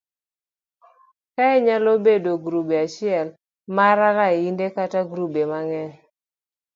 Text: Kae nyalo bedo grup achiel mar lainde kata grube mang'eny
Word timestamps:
Kae 1.35 1.55
nyalo 1.65 1.91
bedo 2.05 2.33
grup 2.45 2.67
achiel 2.83 3.27
mar 3.75 3.97
lainde 4.19 4.65
kata 4.75 4.99
grube 5.11 5.41
mang'eny 5.51 5.93